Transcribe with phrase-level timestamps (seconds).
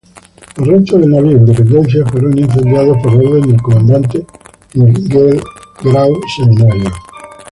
[0.57, 4.25] Los restos del navío "Independencia" fueron incendiados por orden del comandante
[4.73, 5.39] Miguel
[5.83, 6.89] Grau Seminario.